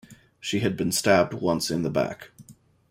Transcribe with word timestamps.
She 0.39 0.61
had 0.61 0.75
been 0.75 0.91
stabbed 0.91 1.35
once 1.35 1.69
in 1.69 1.83
the 1.83 1.89
back. 1.91 2.31